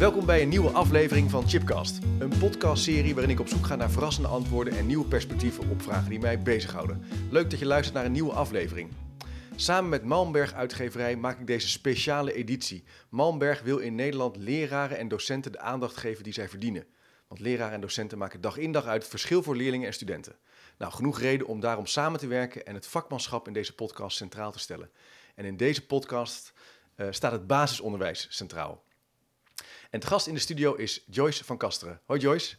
[0.00, 1.98] Welkom bij een nieuwe aflevering van Chipcast.
[2.18, 6.10] Een podcastserie waarin ik op zoek ga naar verrassende antwoorden en nieuwe perspectieven op vragen
[6.10, 7.04] die mij bezighouden.
[7.30, 8.90] Leuk dat je luistert naar een nieuwe aflevering.
[9.56, 12.84] Samen met Malmberg Uitgeverij maak ik deze speciale editie.
[13.08, 16.86] Malmberg wil in Nederland leraren en docenten de aandacht geven die zij verdienen.
[17.28, 20.36] Want leraren en docenten maken dag in dag uit verschil voor leerlingen en studenten.
[20.78, 24.52] Nou, genoeg reden om daarom samen te werken en het vakmanschap in deze podcast centraal
[24.52, 24.90] te stellen.
[25.34, 26.52] En in deze podcast
[26.96, 28.88] uh, staat het basisonderwijs centraal.
[29.90, 32.00] En te gast in de studio is Joyce van Kasteren.
[32.04, 32.56] Hoi Joyce.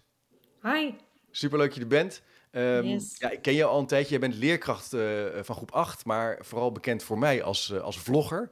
[0.62, 0.94] Hi.
[1.30, 2.22] Superleuk dat je er bent.
[2.52, 3.16] Um, yes.
[3.17, 4.13] ja, ik ken je al een tijdje.
[4.13, 7.99] Je bent leerkracht uh, van groep 8, maar vooral bekend voor mij als, uh, als
[7.99, 8.49] vlogger.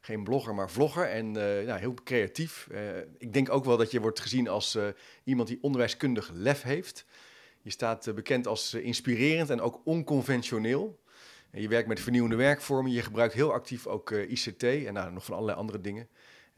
[0.00, 1.04] Geen blogger, maar vlogger.
[1.08, 1.32] En uh,
[1.66, 2.68] nou, heel creatief.
[3.18, 4.78] ik denk ook wel dat je wordt gezien als
[5.24, 7.04] iemand die onderwijskundig lef heeft.
[7.62, 11.00] Je staat bekend als inspirerend en ook onconventioneel.
[11.50, 12.92] En je werkt met vernieuwende werkvormen.
[12.92, 16.08] Je gebruikt heel actief ook ICT en nou, nog van allerlei andere dingen.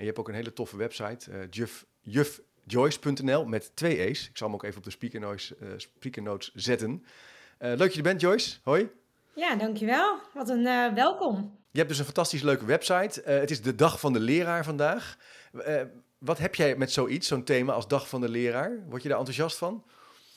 [0.00, 4.28] En je hebt ook een hele toffe website, uh, juf, jufjoyce.nl met twee E's.
[4.28, 6.90] Ik zal hem ook even op de speaker notes, uh, speaker notes zetten.
[6.90, 8.58] Uh, leuk dat je er bent, Joyce.
[8.62, 8.88] Hoi.
[9.34, 10.18] Ja, dankjewel.
[10.34, 11.58] Wat een uh, welkom.
[11.70, 13.22] Je hebt dus een fantastisch leuke website.
[13.24, 15.16] het is de Dag van de Leraar vandaag.
[16.18, 18.84] wat heb jij met zoiets, zo'n thema als Dag van de Leraar?
[18.88, 19.84] Word je daar enthousiast van?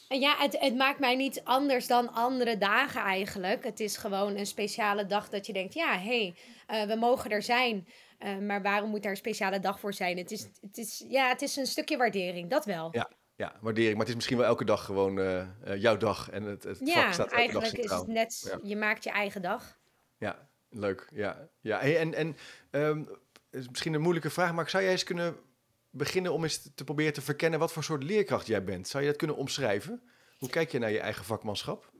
[0.07, 3.63] Ja, het, het, maakt mij niet anders dan andere dagen eigenlijk.
[3.63, 6.33] Het is gewoon een speciale dag dat je denkt, ja, hé,
[6.67, 7.87] hey, we mogen er zijn.
[8.23, 10.17] Uh, maar waarom moet daar een speciale dag voor zijn?
[10.17, 12.89] Het is, het is, ja, het is een stukje waardering, dat wel.
[12.91, 13.91] Ja, ja, waardering.
[13.91, 16.29] Maar het is misschien wel elke dag gewoon uh, uh, jouw dag.
[16.29, 18.59] En het, het ja, vak staat elke eigenlijk dag is het net, ja.
[18.69, 19.79] je maakt je eigen dag.
[20.17, 21.07] Ja, leuk.
[21.13, 21.79] Ja, ja.
[21.79, 22.37] Hey, en, en
[22.71, 23.09] um,
[23.51, 25.35] is misschien een moeilijke vraag, maar zou jij eens kunnen
[25.89, 28.87] beginnen om eens te proberen te verkennen wat voor soort leerkracht jij bent?
[28.87, 30.01] Zou je dat kunnen omschrijven?
[30.37, 31.91] Hoe kijk je naar je eigen vakmanschap?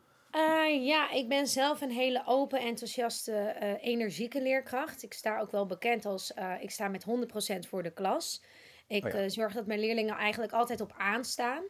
[0.81, 5.03] Ja, ik ben zelf een hele open, enthousiaste, uh, energieke leerkracht.
[5.03, 8.43] Ik sta ook wel bekend als, uh, ik sta met 100% voor de klas.
[8.88, 9.30] Ik oh ja.
[9.30, 11.63] zorg dat mijn leerlingen eigenlijk altijd op aanstaan.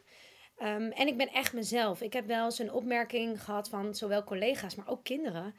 [0.57, 2.01] Um, en ik ben echt mezelf.
[2.01, 5.55] Ik heb wel eens een opmerking gehad van zowel collega's, maar ook kinderen,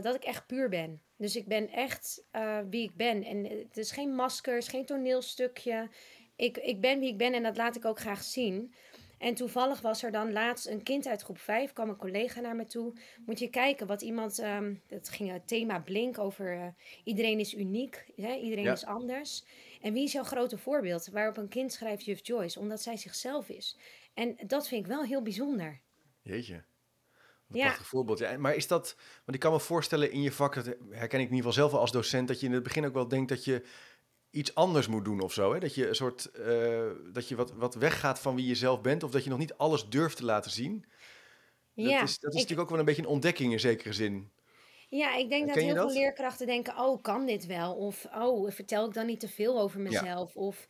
[0.00, 1.02] dat ik echt puur ben.
[1.16, 2.24] Dus ik ben echt
[2.70, 3.24] wie ik ben.
[3.24, 5.88] En het is geen maskers, geen toneelstukje.
[6.36, 8.74] Ik, ik ben wie ik ben en dat laat ik ook graag zien.
[9.18, 12.56] En toevallig was er dan laatst een kind uit groep 5, kwam een collega naar
[12.56, 12.92] me toe.
[13.26, 16.66] Moet je kijken wat iemand, um, dat ging het thema Blink over uh,
[17.04, 18.34] iedereen is uniek, hè?
[18.34, 18.72] iedereen ja.
[18.72, 19.44] is anders.
[19.80, 21.08] En wie is jouw grote voorbeeld?
[21.12, 23.76] Waarop een kind schrijft juf Joyce, omdat zij zichzelf is.
[24.14, 25.80] En dat vind ik wel heel bijzonder.
[26.22, 26.54] Jeetje.
[26.54, 27.64] Een ja.
[27.64, 28.18] prachtig voorbeeld.
[28.18, 31.28] Ja, maar is dat, want ik kan me voorstellen in je vak, dat herken ik
[31.28, 33.28] in ieder geval zelf wel als docent, dat je in het begin ook wel denkt
[33.28, 33.62] dat je
[34.38, 35.52] iets anders moet doen of zo.
[35.52, 35.60] Hè?
[35.60, 39.02] Dat je een soort uh, dat je wat, wat weggaat van wie je zelf bent,
[39.02, 40.84] of dat je nog niet alles durft te laten zien.
[41.74, 43.92] Dat ja, is, dat is ik, natuurlijk ook wel een beetje een ontdekking in zekere
[43.92, 44.30] zin.
[44.88, 45.92] Ja, ik denk dat heel dat?
[45.92, 47.74] veel leerkrachten denken: oh, kan dit wel?
[47.74, 50.34] Of oh, vertel ik dan niet te veel over mezelf?
[50.34, 50.40] Ja.
[50.40, 50.68] Of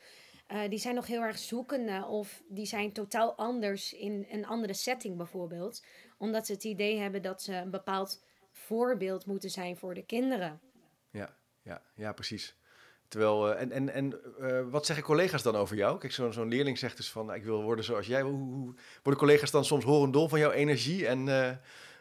[0.52, 4.74] uh, die zijn nog heel erg zoekende, of die zijn totaal anders in een andere
[4.74, 5.84] setting bijvoorbeeld,
[6.18, 10.60] omdat ze het idee hebben dat ze een bepaald voorbeeld moeten zijn voor de kinderen.
[11.10, 12.57] Ja, ja, ja, precies.
[13.08, 15.98] Terwijl, uh, en, en, en uh, wat zeggen collega's dan over jou?
[15.98, 18.22] Kijk, zo'n zo'n leerling zegt dus van, nou, ik wil worden zoals jij.
[18.22, 21.06] Hoe, hoe worden collega's dan soms horendol van jouw energie?
[21.06, 21.50] En uh,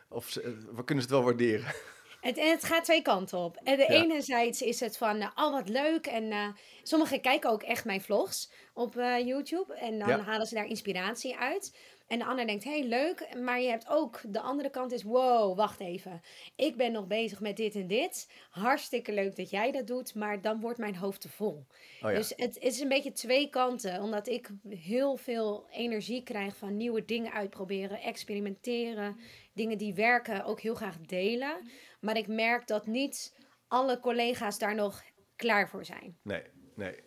[0.10, 0.38] of
[0.72, 1.74] wat kunnen ze het wel waarderen?
[2.22, 3.60] Het, het gaat twee kanten op.
[3.64, 3.90] En de ja.
[3.90, 6.06] enerzijds is het van, oh wat leuk.
[6.06, 8.94] En sommigen kijken ook echt mijn vlogs op
[9.26, 9.74] YouTube.
[9.76, 10.20] En dan ja.
[10.20, 11.78] halen ze daar inspiratie uit.
[12.08, 13.36] En de ander denkt, hey, leuk.
[13.44, 16.22] Maar je hebt ook, de andere kant is, wow, wacht even.
[16.56, 18.32] Ik ben nog bezig met dit en dit.
[18.50, 21.66] Hartstikke leuk dat jij dat doet, maar dan wordt mijn hoofd te vol.
[22.02, 22.18] Oh ja.
[22.18, 24.02] Dus het is een beetje twee kanten.
[24.02, 29.20] Omdat ik heel veel energie krijg van nieuwe dingen uitproberen, experimenteren.
[29.54, 31.70] Dingen die werken, ook heel graag delen.
[32.00, 33.36] Maar ik merk dat niet
[33.68, 35.04] alle collega's daar nog
[35.36, 36.18] klaar voor zijn.
[36.24, 36.44] Nee,
[36.76, 37.06] nee.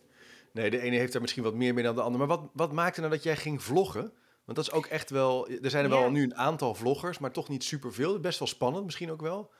[0.53, 2.19] Nee, de ene heeft er misschien wat meer mee dan de ander.
[2.19, 4.13] Maar wat, wat maakte nou dat jij ging vloggen?
[4.53, 5.49] Want dat is ook echt wel.
[5.49, 8.19] Er zijn er wel nu een aantal vloggers, maar toch niet superveel.
[8.19, 9.51] Best wel spannend, misschien ook wel.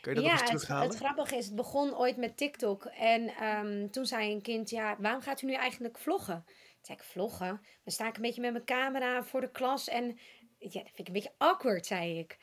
[0.00, 0.82] Kan je dat ja, eens terughalen?
[0.82, 2.84] Het, het grappige is, het begon ooit met TikTok.
[2.84, 6.44] En um, toen zei een kind: Ja, waarom gaat u nu eigenlijk vloggen?
[6.44, 7.60] Toen zei ik: Vloggen?
[7.84, 9.88] Dan sta ik een beetje met mijn camera voor de klas.
[9.88, 10.18] En
[10.58, 12.38] ja, dat vind ik een beetje awkward, zei ik.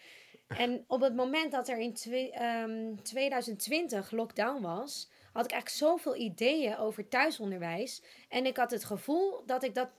[0.47, 5.69] En op het moment dat er in twee, um, 2020 lockdown was, had ik eigenlijk
[5.69, 8.03] zoveel ideeën over thuisonderwijs.
[8.29, 9.89] En ik had het gevoel dat ik dat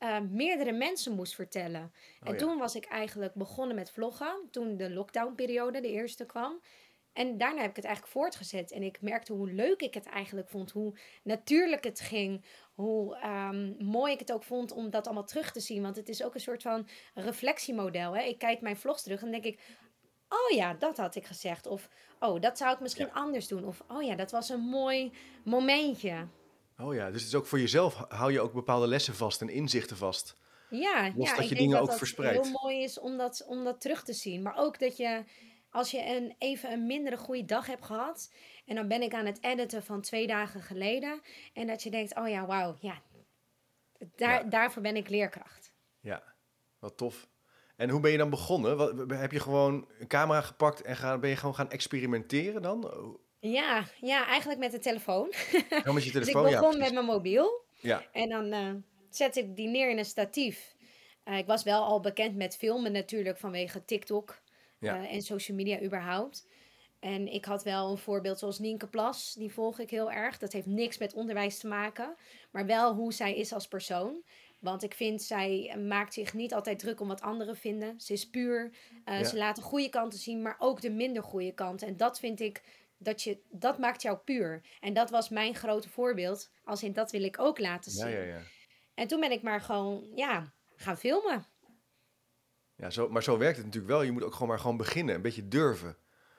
[0.00, 1.92] uh, meerdere mensen moest vertellen.
[2.22, 4.48] Oh, en toen was ik eigenlijk begonnen met vloggen.
[4.50, 6.60] Toen de lockdownperiode, de eerste, kwam.
[7.12, 8.72] En daarna heb ik het eigenlijk voortgezet.
[8.72, 10.70] En ik merkte hoe leuk ik het eigenlijk vond.
[10.70, 12.44] Hoe natuurlijk het ging.
[12.74, 15.82] Hoe um, mooi ik het ook vond om dat allemaal terug te zien.
[15.82, 18.16] Want het is ook een soort van reflectiemodel.
[18.16, 18.22] Hè?
[18.22, 19.60] Ik kijk mijn vlogs terug en denk ik...
[20.28, 21.66] Oh ja, dat had ik gezegd.
[21.66, 21.88] Of
[22.20, 23.12] oh, dat zou ik misschien ja.
[23.12, 23.64] anders doen.
[23.64, 25.12] Of oh ja, dat was een mooi
[25.44, 26.26] momentje.
[26.82, 29.48] Oh ja, dus het is ook voor jezelf, hou je ook bepaalde lessen vast en
[29.48, 30.36] inzichten vast.
[30.70, 32.44] Ja, Los ja dat je dingen dat ook dat verspreidt.
[32.44, 34.42] heel mooi is om dat, om dat terug te zien.
[34.42, 35.24] Maar ook dat je,
[35.70, 38.32] als je een, even een mindere goede dag hebt gehad.
[38.66, 41.20] En dan ben ik aan het editen van twee dagen geleden.
[41.54, 43.02] En dat je denkt, oh ja, wauw, ja.
[44.16, 45.72] Daar, Ja, daarvoor ben ik leerkracht.
[46.00, 46.22] ja,
[46.78, 47.28] wat tof.
[47.76, 48.76] En hoe ben je dan begonnen?
[48.76, 52.80] Wat, heb je gewoon een camera gepakt en gaan, ben je gewoon gaan experimenteren dan?
[53.40, 55.32] Oh, Ja, ja, eigenlijk met de telefoon.
[55.84, 57.64] Ja, met je Dus ik telefoon, ja, begon met mijn mobiel.
[57.80, 58.74] Ja, En dan eh
[59.10, 60.74] zette ik die neer in een statief.
[61.24, 64.42] Eh, ik was wel al bekend met filmen natuurlijk vanwege TikTok
[64.78, 66.48] ja, eh, en social media überhaupt.
[67.00, 70.38] En ik had wel een voorbeeld zoals Nienke Plas, die volg ik heel erg.
[70.38, 72.16] Dat heeft niks met onderwijs te maken,
[72.50, 74.22] maar wel hoe zij is als persoon.
[74.58, 78.00] Want ik vind, zij maakt zich niet altijd druk om wat anderen vinden.
[78.00, 78.70] Ze is puur.
[79.04, 81.88] ja, Ze laat de goede kanten zien, maar ook de minder goede kanten.
[81.88, 82.62] En dat vind ik,
[83.02, 84.60] dat, je, dat maakt jou puur.
[84.80, 86.50] En dat was mijn grote voorbeeld.
[86.64, 88.26] Als in, dat wil ik ook laten ja, ja, zien.
[88.26, 88.40] ja.
[88.94, 91.46] En toen ben ik maar gewoon, ja, gaan filmen.
[92.76, 94.02] Ja, zo, maar zo werkt het natuurlijk wel.
[94.02, 95.96] Je moet ook gewoon maar gewoon beginnen, een beetje durven.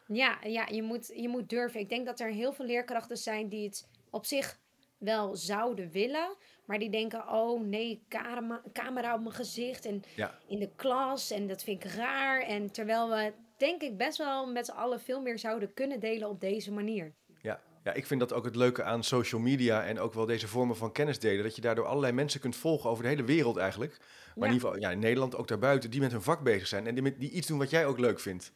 [0.07, 1.79] Ja, ja je, moet, je moet durven.
[1.79, 4.59] Ik denk dat er heel veel leerkrachten zijn die het op zich
[4.97, 6.35] wel zouden willen.
[6.65, 11.31] Maar die denken, oh nee, camera, camera op mijn gezicht en Ja, in de klas.
[11.31, 12.41] En dat vind ik raar.
[12.41, 16.29] En terwijl we, denk ik, best wel met z'n allen veel meer zouden kunnen delen
[16.29, 17.13] op deze manier.
[17.41, 17.59] ja.
[17.83, 20.75] Ja, ik vind dat ook het leuke aan social media en ook wel deze vormen
[20.75, 21.43] van kennis delen.
[21.43, 23.97] Dat je daardoor allerlei mensen kunt volgen over de hele wereld eigenlijk.
[23.99, 26.67] Maar in Ja, ieder geval ja, in Nederland, ook daarbuiten, die met hun vak bezig
[26.67, 26.87] zijn.
[26.87, 28.51] En die, die iets doen wat jij ook leuk vindt.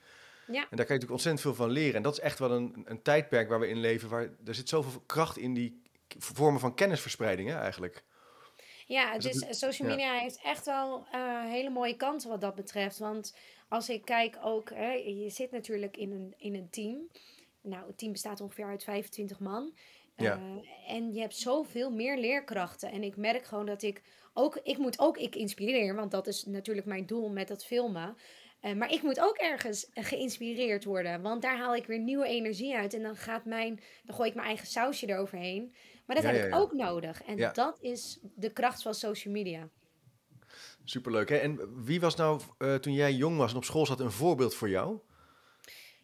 [0.48, 1.96] ja, En daar kan je natuurlijk ontzettend veel van leren.
[1.96, 4.10] En dat is echt wel een, een tijdperk waar we in leven.
[4.10, 5.82] Waar, er zit zoveel kracht in die
[6.18, 8.04] vormen van kennisverspreiding hè, eigenlijk.
[8.86, 12.30] Ja, het Dus is, dat, social ja, media heeft echt wel eh, hele mooie kanten
[12.30, 12.98] wat dat betreft.
[12.98, 13.36] Want
[13.70, 17.10] als ik kijk ook, hè, je zit natuurlijk in een, in een team.
[17.62, 19.74] Nou, het team bestaat ongeveer uit 25 man.
[20.16, 22.92] ja, Eh, en je hebt zoveel meer leerkrachten.
[22.92, 24.02] En ik merk gewoon dat ik
[24.34, 28.18] ook, ik moet ook ik inspireren, want dat is natuurlijk mijn doel met dat filmen.
[28.66, 32.76] Eh, maar ik moet ook ergens geïnspireerd worden, want daar haal ik weer nieuwe energie
[32.76, 32.94] uit.
[32.94, 35.74] En dan gaat mijn, dan gooi ik mijn eigen sausje eroverheen.
[36.06, 37.24] Maar dat ja, heb ja, ik ook nodig.
[37.24, 39.70] En dat is de kracht van social media.
[40.84, 41.30] superleuk.
[41.30, 41.36] Hè?
[41.36, 44.56] En wie was nou, eh, toen jij jong was en op school zat, een voorbeeld
[44.56, 45.00] voor jou?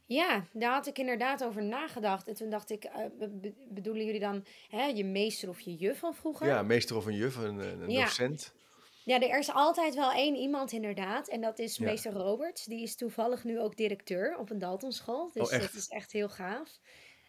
[0.06, 2.28] Ja, daar had ik inderdaad over nagedacht.
[2.28, 5.76] En toen dacht ik, eh, be- be- bedoelen jullie dan hè, je meester of je
[5.76, 6.48] juf van vroeger?
[6.48, 8.54] Ja, meester of een juf, een, een Ja, docent.
[9.04, 11.28] Ja, er is altijd wel één iemand inderdaad.
[11.28, 11.86] En dat is Ja.
[11.86, 12.66] meester Roberts.
[12.66, 15.26] Die is toevallig nu ook directeur op een Daltonschool.
[15.26, 15.74] Oh, Dus dat echt?
[15.74, 16.80] is echt heel gaaf.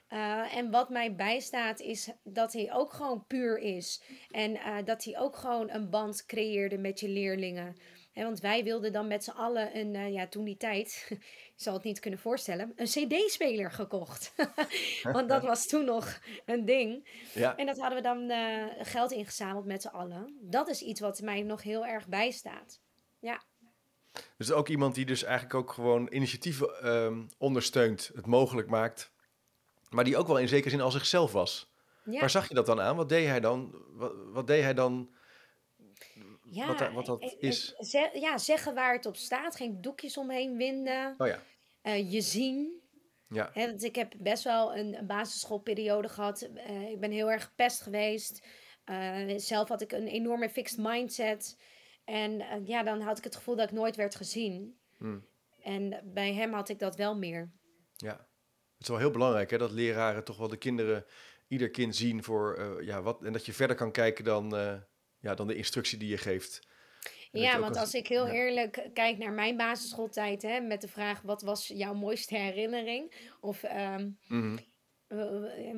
[0.09, 4.03] Eh, en wat mij bijstaat is dat hij ook gewoon puur is.
[4.31, 7.77] En eh, dat hij ook gewoon een band creëerde met je leerlingen.
[8.15, 11.07] Want wij wilden dan met z'n allen een, eh, ja, toen die tijd,
[11.57, 14.35] je zal het niet kunnen voorstellen, een CD-speler gekocht.
[15.13, 17.09] Want dat was toen nog een ding.
[17.35, 20.39] Ja, En dat hadden we dan eh, geld ingezameld met z'n allen.
[20.41, 22.81] Dat is iets wat mij nog heel erg bijstaat.
[23.19, 23.43] Ja,
[24.37, 29.13] dus ook iemand die dus eigenlijk ook gewoon initiatieven ehm, ondersteunt, het mogelijk maakt.
[29.91, 31.71] Maar die ook wel in zekere zin al zichzelf was.
[32.05, 32.97] Waar zag je dat dan aan?
[32.97, 33.75] Wat deed hij dan?
[33.91, 35.15] Wat, wat deed hij dan?
[36.55, 37.75] Wat, ja, wat dat eh, eh, is?
[38.13, 39.57] ja, zeggen waar het op staat.
[39.57, 41.15] Geen doekjes omheen winden.
[41.19, 41.43] Oh ja,
[41.83, 42.81] eh, je zien.
[43.29, 46.41] ja, want ik heb best wel een, een basisschoolperiode gehad.
[46.43, 48.47] Eh, ik ben heel erg gepest geweest.
[48.85, 51.59] Eh, zelf had ik een enorme fixed mindset.
[52.05, 54.79] En ja, dan had ik het gevoel dat ik nooit werd gezien.
[54.99, 55.19] hm,
[55.61, 57.51] En bij hem had ik dat wel meer.
[57.97, 58.31] ja.
[58.73, 61.05] Het is wel heel belangrijk hè, dat leraren toch wel de kinderen,
[61.49, 63.23] ieder kind zien voor ja, wat.
[63.23, 64.49] En dat je verder kan kijken dan,
[65.23, 66.61] ja, dan de instructie die je geeft.
[67.33, 70.89] Ja, want als, als ik heel ja, eerlijk kijk naar mijn basisschooltijd, hè, met de
[70.89, 73.31] vraag wat was jouw mooiste herinnering?
[73.41, 74.59] Of ehm, mhm,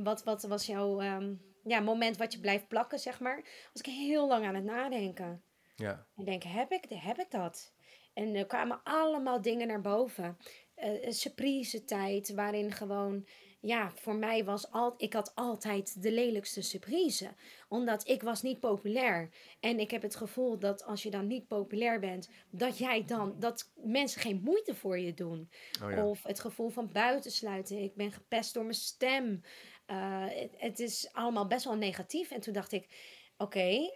[0.03, 1.35] wat, wat was jouw ehm,
[1.65, 5.43] ja, moment wat je blijft plakken, zeg maar, was ik heel lang aan het nadenken.
[5.77, 7.73] ja, En denk, heb ik, heb ik dat?
[8.15, 10.37] En er kwamen allemaal dingen naar boven.
[10.75, 13.27] Een surprise tijd waarin gewoon,
[13.65, 17.35] ja, voor mij was al, ik had altijd de lelijkste surprise.
[17.69, 19.31] Omdat ik was niet populair.
[19.61, 23.35] En ik heb het gevoel dat als je dan niet populair bent, dat jij dan,
[23.39, 25.51] dat mensen geen moeite voor je doen.
[25.83, 27.79] oh ja, Of het gevoel van buitensluiten.
[27.79, 29.43] Ik ben gepest door mijn stem.
[29.87, 32.31] Eh, het, het is allemaal best wel negatief.
[32.31, 32.89] En toen dacht ik,
[33.37, 33.91] oké,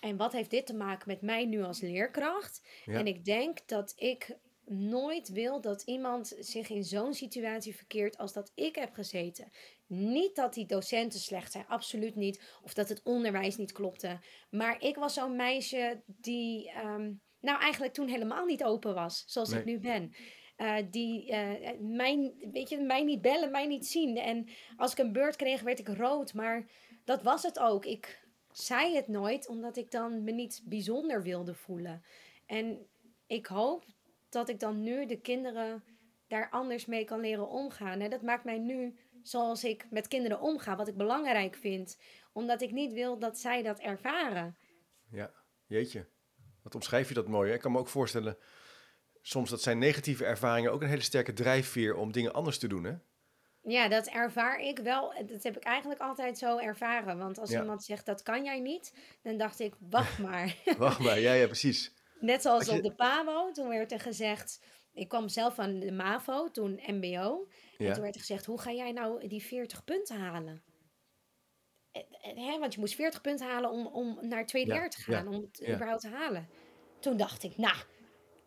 [0.00, 2.66] en wat heeft dit te maken met mij nu als leerkracht?
[2.84, 4.36] En ik denk dat ik
[4.70, 9.50] nooit wil dat iemand zich in zo'n situatie verkeert als dat ik heb gezeten.
[9.86, 12.42] Niet dat die docenten slecht zijn, absoluut niet.
[12.62, 14.18] Of dat het onderwijs niet klopte.
[14.50, 19.52] Maar ik was zo'n meisje die, ehm, nou eigenlijk toen helemaal niet open was, zoals
[19.52, 20.14] ik nu ben.
[20.56, 24.16] uh, die uh, mij, weet je, mij niet bellen, mij niet zien.
[24.16, 26.34] En als ik een beurt kreeg, werd ik rood.
[26.34, 26.66] Maar
[27.04, 27.84] dat was het ook.
[27.84, 32.02] Ik zei het nooit, omdat ik dan me niet bijzonder wilde voelen.
[32.46, 32.86] En
[33.26, 33.84] ik hoop
[34.30, 35.84] dat ik dan nu de kinderen
[36.28, 38.00] daar anders mee kan leren omgaan.
[38.00, 41.98] En dat maakt mij nu zoals ik met kinderen omga, wat ik belangrijk vind.
[42.32, 44.56] Omdat ik niet wil dat zij dat ervaren.
[45.10, 45.30] Ja,
[45.66, 46.06] jeetje.
[46.62, 47.52] Wat omschrijf je dat mooi.
[47.52, 48.36] Ik kan me ook voorstellen,
[49.22, 52.84] soms dat zijn negatieve ervaringen ook een hele sterke drijfveer om dingen anders te doen,
[52.84, 52.94] hè?
[53.62, 55.14] Ja, dat ervaar ik wel.
[55.26, 57.18] Dat heb ik eigenlijk altijd zo ervaren.
[57.18, 60.56] Want als iemand zegt dat kan jij niet, dan dacht ik, wacht maar.
[60.78, 61.94] wacht maar, ja, ja, precies.
[62.20, 64.60] Net zoals op de PAVO, toen werd er gezegd,
[64.92, 67.48] ik kwam zelf van de MAVO, toen MBO.
[67.78, 70.62] En toen werd er gezegd, hoe ga jij nou die 40 punten halen?
[72.20, 75.28] Hè, want je moest 40 punten halen om, om naar het tweede jaar te gaan,
[75.28, 76.48] om het überhaupt te halen.
[77.00, 77.76] Toen dacht ik, nou,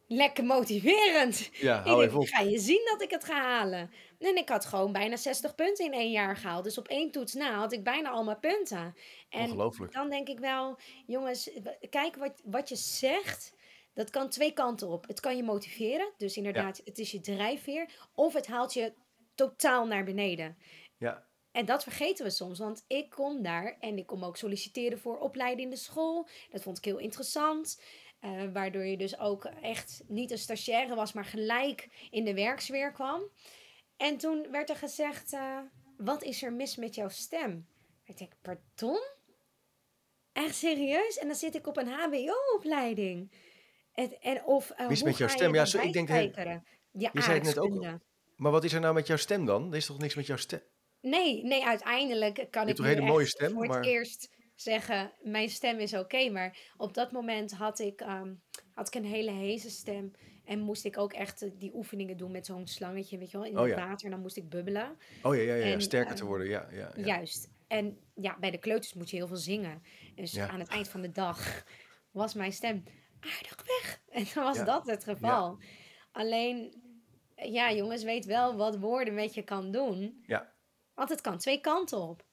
[0.07, 1.49] lekker motiverend.
[1.53, 2.25] Ja, hou op.
[2.27, 3.91] Ga je zien dat ik het ga halen.
[4.19, 6.63] En ik had gewoon bijna 60 punten in één jaar gehaald.
[6.63, 8.95] Dus op één toets na had ik bijna al mijn punten.
[9.29, 11.49] En dan denk ik wel, jongens,
[11.89, 13.53] kijk wat, wat je zegt.
[13.93, 15.07] Dat kan twee kanten op.
[15.07, 16.13] Het kan je motiveren.
[16.17, 18.09] Dus inderdaad, het is je drijfveer.
[18.13, 18.93] Of het haalt je
[19.35, 20.57] totaal naar beneden.
[20.97, 21.27] Ja.
[21.51, 25.19] En dat vergeten we soms, want ik kom daar en ik kom ook solliciteren voor
[25.19, 26.27] opleiding in de school.
[26.49, 27.81] Dat vond ik heel interessant.
[28.21, 32.91] Uh, waardoor je dus ook echt niet een stagiaire was, maar gelijk in de werksfeer
[32.91, 33.21] kwam.
[33.97, 35.59] En toen werd er gezegd: uh,
[35.97, 37.67] Wat is er mis met jouw stem?
[38.03, 39.01] Ik denk: Pardon?
[40.31, 41.17] Echt serieus?
[41.17, 43.31] En dan zit ik op een HBO-opleiding.
[43.93, 45.53] En, en of, uh, mis met jouw stem?
[45.53, 46.07] Ja, zo, ik denk.
[46.07, 46.17] dat.
[46.91, 48.01] je zei het net ook.
[48.35, 49.71] Maar wat is er nou met jouw stem dan?
[49.71, 50.61] Er is toch niks met jouw stem?
[51.01, 52.77] Nee, nee, uiteindelijk kan ik.
[52.77, 53.51] Een hele mooie stem.
[53.51, 53.77] Voor maar...
[53.77, 56.29] het eerst zeggen, mijn stem is oké.
[56.29, 60.11] maar op dat moment had ik, um, had ik een hele heese stem.
[60.43, 63.45] En moest ik ook echt eh, die oefeningen doen met zo'n slangetje, weet je wel,
[63.45, 64.05] in oh, het water.
[64.05, 64.97] En dan moest ik bubbelen.
[65.21, 67.49] Oh ja, ja, ja, sterker te ehm, worden, ja, ja, ja, Juist.
[67.67, 69.83] En ja, bij de kleuters moet je heel veel zingen.
[70.15, 71.63] Dus aan het eind van de dag
[72.11, 72.83] was mijn stem
[73.23, 74.01] aardig weg.
[74.09, 75.59] En dan was dat het geval.
[76.11, 76.81] Alleen,
[77.35, 80.23] ja, jongens, weet wel wat woorden met je kan doen.
[80.27, 80.53] Ja.
[80.93, 82.25] Want het kan twee kanten op.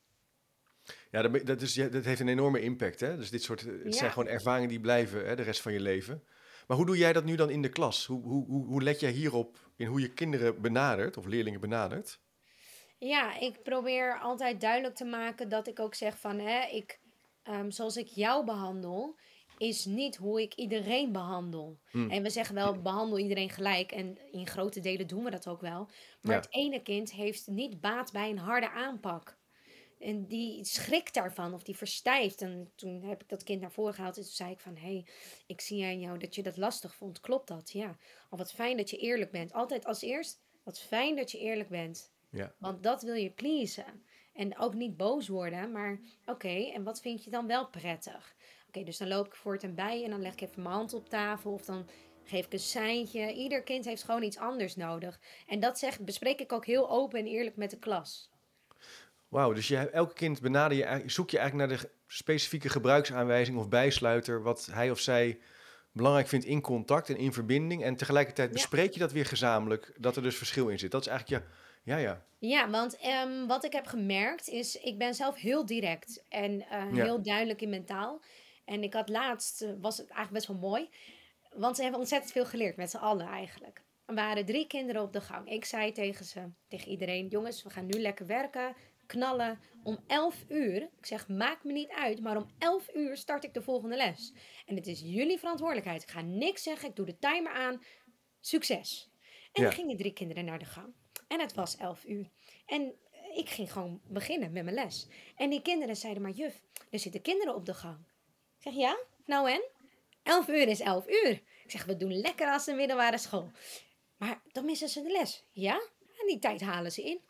[1.10, 3.00] Ja, dat, dat, is, dat heeft een enorme impact.
[3.00, 3.16] Hè?
[3.16, 6.24] Dus dit soort, het zijn gewoon ervaringen die blijven hè, de rest van je leven.
[6.66, 8.06] Maar hoe doe jij dat nu dan in de klas?
[8.06, 12.20] Hoe, hoe, hoe, hoe let jij hierop in hoe je kinderen benadert of leerlingen benadert?
[12.98, 17.00] Ja, ik probeer altijd duidelijk te maken dat ik ook zeg van, hè, ik,
[17.44, 19.18] um, zoals ik jou behandel,
[19.60, 21.78] is niet hoe ik iedereen behandel.
[21.90, 22.10] Hmm.
[22.10, 23.92] En we zeggen wel, behandel iedereen gelijk.
[23.92, 25.88] En in grote delen doen we dat ook wel.
[26.20, 29.38] Maar het ene kind heeft niet baat bij een harde aanpak.
[29.98, 32.42] En die schrikt daarvan of die verstijft.
[32.42, 34.76] En toen heb ik dat kind naar voren gehaald en toen zei ik van...
[34.76, 35.06] hé, hey,
[35.46, 37.20] ik zie aan jou dat je dat lastig vond.
[37.20, 37.70] Klopt dat?
[37.70, 37.98] Ja.
[38.28, 39.52] Al wat fijn dat je eerlijk bent.
[39.52, 42.12] Altijd als eerst, wat fijn dat je eerlijk bent.
[42.30, 42.54] Ja.
[42.58, 44.04] Want dat wil je pleasen.
[44.32, 48.36] En ook niet boos worden, maar oké, en wat vind je dan wel prettig?
[48.70, 50.74] Oké, dus dan loop ik voor het en bij en dan leg ik even mijn
[50.74, 51.88] hand op tafel of dan
[52.24, 53.32] geef ik een seintje.
[53.32, 55.20] Ieder kind heeft gewoon iets anders nodig.
[55.46, 58.30] En dat zeg, bespreek ik ook heel open en eerlijk met de klas.
[59.28, 63.68] Wauw, dus je, elke kind benader je, zoek je eigenlijk naar de specifieke gebruiksaanwijzing of
[63.68, 65.40] bijsluiter, wat hij of zij
[65.92, 67.84] belangrijk vindt in contact en in verbinding.
[67.84, 70.90] En tegelijkertijd bespreek je dat weer gezamenlijk, dat er dus verschil in zit.
[70.90, 71.50] Dat is eigenlijk ja,
[71.96, 72.24] ja, ja.
[72.38, 76.92] Ja, want um, wat ik heb gemerkt is, ik ben zelf heel direct en uh,
[76.92, 78.20] heel duidelijk in mentaal.
[78.70, 80.88] En ik had laatst, uh, was het eigenlijk best wel mooi,
[81.54, 83.82] want ze hebben ontzettend veel geleerd met z'n allen eigenlijk.
[84.06, 85.50] Er waren drie kinderen op de gang.
[85.50, 88.74] Ik zei tegen ze, tegen iedereen, jongens, we gaan nu lekker werken
[89.06, 90.82] knallen om 11 uur.
[90.82, 94.32] Ik zeg, maakt me niet uit, maar om 11 uur start ik de volgende les.
[94.66, 96.02] En het is jullie verantwoordelijkheid.
[96.02, 97.82] Ik ga niks zeggen, ik doe de timer aan.
[98.40, 99.10] Succes.
[99.52, 100.94] En dan gingen drie kinderen naar de gang.
[101.28, 102.30] En het was 11 uur.
[102.66, 102.94] En
[103.34, 105.08] ik ging gewoon beginnen met mijn les.
[105.36, 108.09] En die kinderen zeiden maar, juf, er zitten kinderen op de gang.
[108.60, 108.98] Ik zeg, ja?
[109.24, 109.62] Nou en?
[110.22, 111.30] 11 uur is 11 uur.
[111.64, 113.50] Ik zeg, we doen lekker als een middelbare school.
[114.16, 115.44] Maar dan missen ze de les.
[115.52, 115.74] Ja?
[116.20, 117.20] En die tijd halen ze in.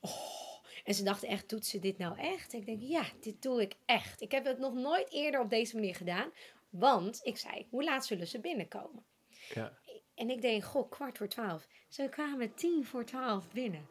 [0.00, 2.52] Oh, en ze dachten echt, doet ze dit nou echt?
[2.52, 4.20] Ik denk, ja, dit doe ik echt.
[4.20, 6.32] Ik heb het nog nooit eerder op deze manier gedaan.
[6.70, 9.04] Want ik zei, hoe laat zullen ze binnenkomen?
[9.54, 9.78] Ja.
[10.14, 11.66] En ik denk, goh, kwart voor twaalf.
[11.88, 13.88] Ze kwamen tien voor twaalf binnen.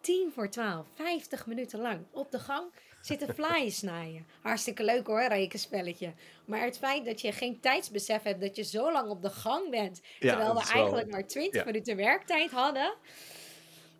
[0.00, 2.72] Tien voor twaalf, vijftig minuten lang op de gang
[3.06, 4.26] zitten flyers snijden.
[4.42, 6.12] Hartstikke leuk hoor, rekenspelletje.
[6.44, 9.70] Maar het feit dat je geen tijdsbesef hebt dat je zo lang op de gang
[9.70, 12.94] bent, terwijl we eigenlijk maar twintig minuten werktijd hadden.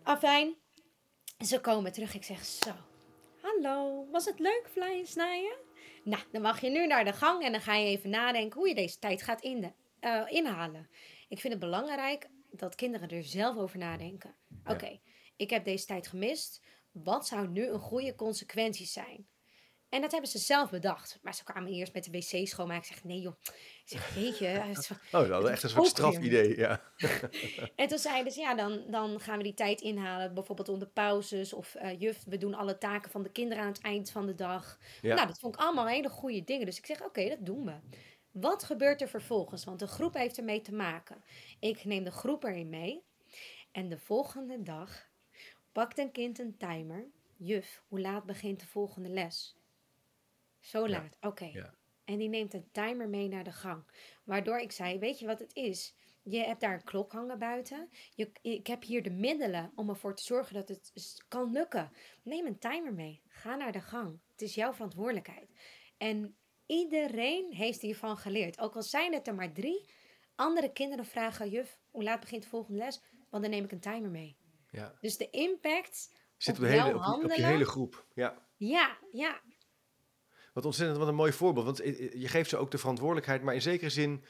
[0.03, 0.55] Afijn,
[1.45, 2.15] ze komen terug.
[2.15, 2.71] Ik zeg zo.
[3.41, 5.57] Hallo, was het leuk flyers snijden?
[6.05, 8.69] Nou, dan mag je nu naar de gang en dan ga je even nadenken hoe
[8.69, 10.89] je deze tijd gaat in de, uh, inhalen.
[11.29, 14.35] Ik vind het belangrijk dat kinderen er zelf over nadenken.
[14.67, 14.99] Oké,
[15.37, 16.63] ik heb deze tijd gemist.
[17.05, 19.27] Wat zou nu een goede consequentie zijn?
[19.89, 21.19] En dat hebben ze zelf bedacht.
[21.23, 22.83] Maar ze kwamen eerst met de wc schoonmaken.
[22.83, 23.35] Ik zeg, nee joh.
[23.45, 24.61] Ik zeg, weet je.
[25.19, 26.83] oh, dat is echt een soort strafidee, ja.
[27.77, 30.35] en toen zeiden ze, ja, dan, dan gaan we die tijd inhalen.
[30.35, 31.53] Bijvoorbeeld onder pauzes.
[31.53, 34.35] Of uh, juf, we doen alle taken van de kinderen aan het eind van de
[34.35, 34.79] dag.
[35.03, 35.15] Ja.
[35.15, 36.67] Nou, dat vond ik allemaal hele goede dingen.
[36.67, 37.75] Dus ik zeg, oké, dat doen we.
[38.31, 39.65] Wat gebeurt er vervolgens?
[39.65, 41.25] Want de groep heeft ermee te maken.
[41.61, 43.05] Ik neem de groep erin mee.
[43.73, 45.09] En de volgende dag
[45.77, 47.07] pakt een kind een timer.
[47.37, 49.57] Juf, hoe laat begint de volgende les?
[50.61, 51.73] Zo laat, oké.
[52.05, 53.85] En die neemt een timer mee naar de gang.
[54.25, 55.95] Waardoor ik zei, weet je wat het is?
[56.23, 57.89] Je hebt daar een klok hangen buiten.
[58.15, 61.93] Je, ik heb hier de middelen om ervoor te zorgen dat het kan lukken.
[62.23, 63.23] Neem een timer mee.
[63.29, 64.21] Ga naar de gang.
[64.31, 65.51] Het is jouw verantwoordelijkheid.
[65.97, 68.61] En iedereen heeft hiervan geleerd.
[68.61, 69.89] Ook al zijn het er maar drie.
[70.35, 73.03] Andere kinderen vragen, juf, hoe laat begint de volgende les?
[73.31, 74.37] Want dan neem ik een timer mee.
[74.77, 74.95] Ja.
[75.01, 78.07] Dus de impact Zit op, de hele, op, op je hele groep.
[78.15, 78.39] Ja.
[78.57, 79.41] Ja, ja.
[80.53, 81.65] Wat ontzettend, wat een mooi voorbeeld.
[81.65, 81.79] Want
[82.13, 84.25] je geeft ze ook de verantwoordelijkheid, maar in zekere zin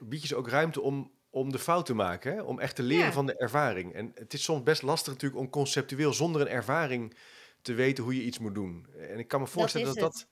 [0.00, 2.32] bied je ze ook ruimte om, om de fout te maken.
[2.32, 2.42] Hè?
[2.42, 3.94] Om echt te leren van de ervaring.
[3.94, 7.16] En het is soms best lastig natuurlijk om conceptueel zonder een ervaring
[7.62, 8.86] te weten hoe je iets moet doen.
[8.98, 10.28] En ik kan me voorstellen dat dat, dat,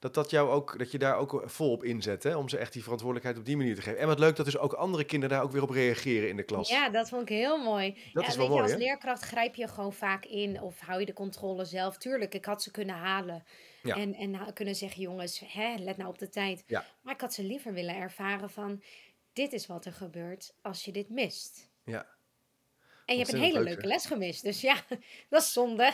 [0.00, 2.22] dat, jou ook, dat je daar ook vol op inzet.
[2.22, 2.36] Hè?
[2.36, 3.98] Om ze echt die verantwoordelijkheid op die manier te geven.
[3.98, 6.42] En wat leuk dat dus ook andere kinderen daar ook weer op reageren in de
[6.42, 6.68] klas.
[6.68, 7.98] Ja, dat vond ik heel mooi.
[8.12, 11.06] Dat is wel mooi, je, als leerkracht grijp je gewoon vaak in of hou je
[11.06, 11.96] de controle zelf.
[11.96, 13.44] Tuurlijk, ik had ze kunnen halen.
[13.82, 16.64] En, en kunnen zeggen, jongens, hè, let nou op de tijd.
[17.02, 18.82] Maar ik had ze liever willen ervaren van,
[19.32, 21.70] dit is wat er gebeurt als je dit mist.
[21.84, 22.06] Ja.
[23.06, 24.42] En je hebt een hele leuke les gemist.
[24.42, 24.76] Dus ja,
[25.30, 25.92] dat is zonde.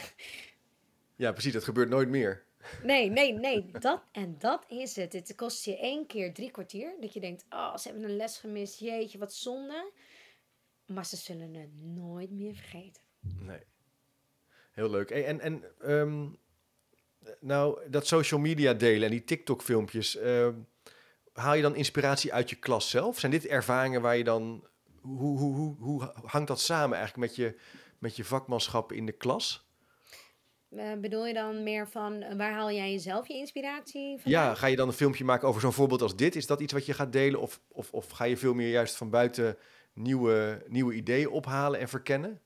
[1.17, 1.53] Ja, precies.
[1.53, 2.46] Dat gebeurt nooit meer.
[2.83, 3.71] Nee, nee, nee.
[3.79, 5.13] Dat, en dat is het.
[5.13, 6.97] Het kost je één keer drie kwartier.
[7.01, 8.79] Dat je denkt, oh, ze hebben een les gemist.
[8.79, 9.93] Jeetje, wat zonde.
[10.87, 13.03] Maar ze zullen het nooit meer vergeten.
[13.21, 13.61] Nee.
[14.73, 15.11] Heel leuk.
[15.11, 16.39] En, en um,
[17.41, 20.49] nou, dat social media delen en die TikTok-filmpjes, uh,
[21.33, 23.19] haal je dan inspiratie uit je klas zelf?
[23.19, 24.67] Zijn dit ervaringen waar je dan,
[25.01, 27.59] hoe, hoe, hoe, hoe hangt dat samen eigenlijk met je,
[27.99, 29.66] met je vakmanschap in de klas?
[30.77, 34.31] Uh, bedoel je dan meer van eh, waar haal jij jezelf je inspiratie van?
[34.31, 36.37] Ja, ga je dan een filmpje maken over zo'n voorbeeld als dit?
[36.37, 37.41] Is dat iets wat je gaat delen?
[37.41, 39.57] Of, of, of ga je veel meer juist van buiten
[39.93, 42.41] nieuwe, nieuwe ideeën ophalen en verkennen?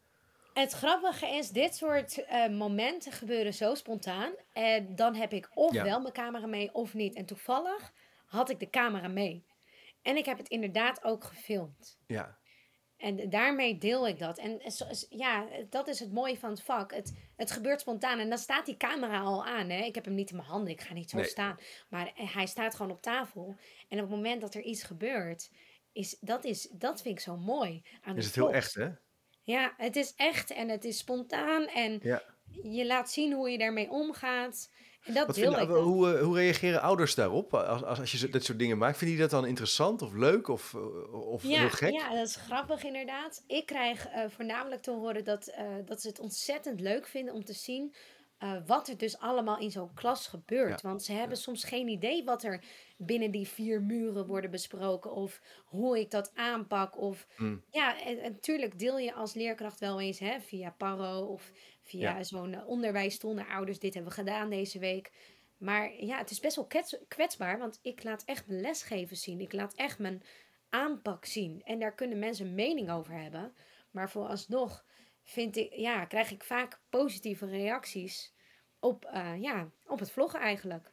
[0.52, 4.32] Het grappige is, dit soort uh, momenten gebeuren zo spontaan.
[4.52, 7.14] En dan heb ik of wel mijn camera mee of niet.
[7.14, 7.92] En toevallig
[8.26, 9.44] had ik de camera mee.
[10.02, 11.98] En ik heb het inderdaad ook gefilmd.
[12.06, 12.38] Ja.
[13.00, 14.38] En daarmee deel ik dat.
[14.38, 14.60] En
[15.08, 16.94] ja, dat is het mooie van het vak.
[16.94, 18.18] Het, het gebeurt spontaan.
[18.18, 19.70] En dan staat die camera al aan.
[19.70, 19.84] Hè?
[19.84, 20.72] Ik heb hem niet in mijn handen.
[20.72, 21.58] Ik ga niet zo staan.
[21.88, 23.56] Maar hij staat gewoon op tafel.
[23.88, 25.50] En op het moment dat er iets gebeurt,
[25.92, 27.82] is dat, is, dat vind ik zo mooi.
[28.02, 28.88] Aan is het heel echt, hè?
[29.42, 32.00] Ja, het is echt en het is spontaan en
[32.62, 34.70] je laat zien hoe je daarmee omgaat.
[35.04, 38.28] En dat Wat wil ik hoe, uh, hoe reageren ouders daarop als, als, als je
[38.28, 38.98] dit soort dingen maakt?
[38.98, 41.92] Vinden die dat dan interessant of leuk of, eh, of ja, heel gek?
[41.92, 43.44] Ja, dat is grappig inderdaad.
[43.46, 47.52] Ik krijg uh, voornamelijk te horen dat, dat ze het ontzettend leuk vinden om te
[47.52, 47.94] zien
[48.42, 50.82] uh, wat er dus allemaal in zo'n klas gebeurt.
[50.82, 52.64] Want ze hebben soms geen idee wat er
[52.96, 55.12] binnen die vier muren worden besproken.
[55.12, 56.98] Of hoe ik dat aanpak.
[56.98, 57.62] Of mm.
[57.70, 61.50] ja, en, natuurlijk deel je als leerkracht wel eens hè, via Paro of
[61.90, 63.78] via zo'n uh, onderwijsstoel naar ouders.
[63.78, 65.12] Dit hebben we gedaan deze week.
[65.56, 66.68] Maar ja, het is best wel
[67.08, 69.40] kwetsbaar, want ik laat echt mijn lesgeven zien.
[69.40, 70.22] Ik laat echt mijn
[70.68, 71.62] aanpak zien.
[71.64, 73.54] En daar kunnen mensen mening over hebben.
[73.90, 74.84] Maar vooralsnog
[75.22, 78.34] vind ik, ja, krijg ik vaak positieve reacties
[78.78, 80.92] op, uh, ja, op het vloggen eigenlijk.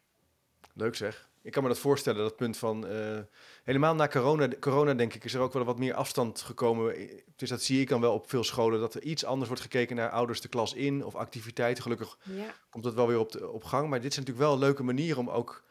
[0.73, 1.29] Leuk zeg.
[1.47, 2.91] Ik kan me dat voorstellen, dat punt van...
[2.91, 3.19] Uh,
[3.63, 6.95] helemaal na corona, corona, denk ik, is er ook wel wat meer afstand gekomen.
[7.35, 9.95] Dus dat zie ik dan wel op veel scholen, dat er iets anders wordt gekeken
[9.95, 11.83] naar ouders de klas in of activiteiten.
[11.83, 12.53] Gelukkig ja.
[12.69, 13.89] komt dat wel weer op, de, op gang.
[13.89, 15.63] Maar dit is natuurlijk wel een leuke manier om ook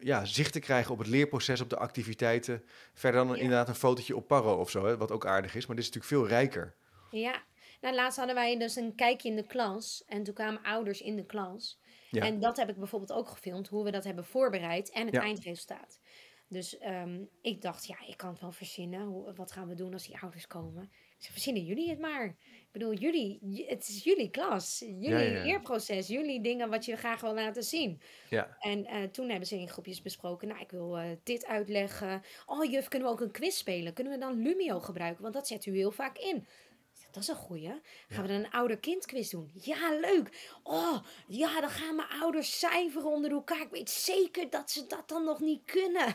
[0.00, 2.64] ja, zicht te krijgen op het leerproces, op de activiteiten.
[2.94, 5.66] Verder dan inderdaad een fotootje op Paro of zo, hè, wat ook aardig is.
[5.66, 6.74] Maar dit is natuurlijk veel rijker.
[7.10, 7.42] Ja,
[7.80, 10.04] nou, laatst hadden wij dus een kijkje in de klas.
[10.06, 11.79] En toen kwamen ouders in de klas.
[12.10, 16.00] En dat heb ik bijvoorbeeld ook gefilmd, hoe we dat hebben voorbereid en het eindresultaat.
[16.48, 19.02] Dus um, ik dacht, ja, ik kan het wel verzinnen.
[19.02, 20.82] Hoe, wat gaan we doen als die ouders komen?
[20.82, 22.24] Ik zei, verzinnen jullie het maar.
[22.50, 27.20] Ik bedoel, jullie, het is jullie klas, jullie ja, leerproces, jullie dingen wat je graag
[27.20, 28.00] wil laten zien.
[28.28, 28.56] Ja.
[28.58, 32.22] En uh, toen hebben ze in groepjes besproken, nou, ik wil uh, dit uitleggen.
[32.46, 33.92] Oh, juf, kunnen we ook een quiz spelen?
[33.92, 35.22] Kunnen we dan Lumio gebruiken?
[35.22, 36.46] Want dat zet u heel vaak in
[37.12, 37.80] dat is een goeie.
[38.08, 39.50] Gaan we dan een ouder-kind-quiz doen?
[39.54, 40.58] Ja, leuk.
[40.62, 43.60] Oh, ja, dan gaan mijn ouders cijferen onder elkaar.
[43.60, 46.06] Ik weet zeker dat ze dat dan nog niet kunnen.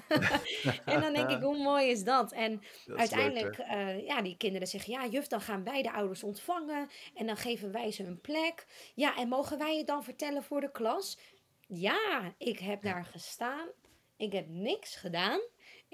[0.85, 2.31] en dan denk ik, hoe mooi is dat?
[2.31, 2.61] En
[2.95, 6.89] uiteindelijk, uh, ja, die kinderen zeggen, ja, juf, dan gaan wij de ouders ontvangen.
[7.15, 8.65] En dan geven wij ze een plek.
[8.95, 11.17] Ja, en mogen wij het dan vertellen voor de klas?
[11.67, 13.67] Ja, ik heb daar gestaan.
[14.17, 15.39] Ik heb niks gedaan.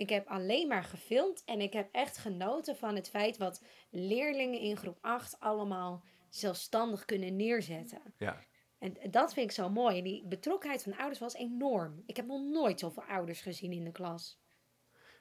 [0.02, 4.60] Ik heb alleen maar gefilmd en ik heb echt genoten van het feit wat leerlingen
[4.60, 8.02] in groep 8 allemaal zelfstandig kunnen neerzetten.
[8.18, 8.46] Ja.
[8.80, 10.02] En dat vind ik zo mooi.
[10.02, 12.04] Die betrokkenheid van ouders was enorm.
[12.06, 14.40] Ik heb nog nooit zoveel ouders gezien in de klas.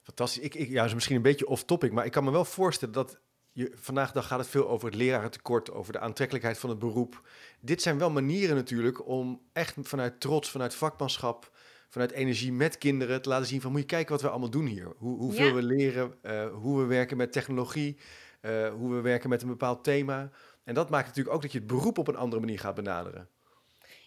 [0.02, 0.42] Fantastisch.
[0.42, 3.20] Ik, ik, ja, is misschien een beetje off-topic, maar ik kan me wel voorstellen dat
[3.52, 7.28] je, vandaag dag gaat het veel over het lerarentekort, over de aantrekkelijkheid van het beroep.
[7.60, 11.50] Dit zijn wel manieren natuurlijk om echt vanuit trots, vanuit vakmanschap,
[11.90, 14.66] vanuit energie met kinderen te laten zien van moet je kijken wat we allemaal doen
[14.66, 14.92] hier.
[14.96, 17.96] Hoe, hoeveel we leren, uh, hoe we werken met technologie,
[18.42, 20.30] uh, hoe we werken met een bepaald thema.
[20.64, 23.28] En dat maakt natuurlijk ook dat je het beroep op een andere manier gaat benaderen.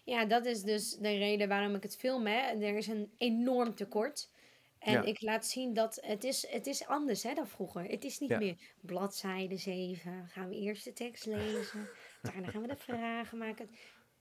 [0.04, 2.26] Ja, dat is dus de reden waarom ik het film.
[2.26, 2.38] Hè.
[2.38, 4.30] Er is een enorm tekort.
[4.78, 7.84] En ik laat zien dat het is, het is anders hè, dan vroeger.
[7.84, 10.28] Het is niet meer bladzijde 7.
[10.28, 11.88] Gaan we eerst de tekst lezen.
[12.22, 13.70] Daarna gaan we de vragen maken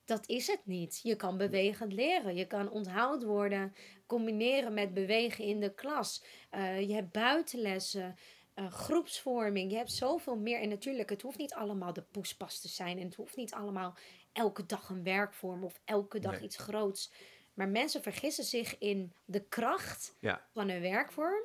[0.06, 1.00] dat is het niet.
[1.04, 2.36] Je kan bewegend leren.
[2.36, 6.24] Je kan onthoud worden, combineren met bewegen in de klas.
[6.52, 8.16] Uh, je hebt buitenlessen,
[8.56, 9.72] uh, groepsvorming.
[9.72, 10.60] Je hebt zoveel meer.
[10.60, 12.98] En natuurlijk, het hoeft niet allemaal de poespas te zijn.
[12.98, 13.98] En het hoeft niet allemaal
[14.32, 17.12] elke dag een werkvorm of elke dag iets groots.
[17.54, 20.16] Maar mensen vergissen zich in de kracht
[20.54, 21.44] van een werkvorm.